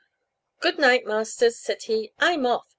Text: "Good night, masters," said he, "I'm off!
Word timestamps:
"Good 0.61 0.79
night, 0.79 1.05
masters," 1.05 1.59
said 1.59 1.83
he, 1.83 2.11
"I'm 2.19 2.43
off! 2.47 2.65